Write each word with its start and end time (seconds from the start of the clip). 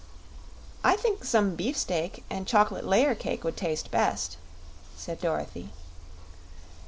"I 0.83 0.95
think 0.95 1.23
some 1.23 1.53
beefsteak 1.53 2.23
and 2.27 2.47
chocolate 2.47 2.85
layer 2.87 3.13
cake 3.13 3.43
would 3.43 3.55
taste 3.55 3.91
best," 3.91 4.37
said 4.97 5.21
Dorothy. 5.21 5.69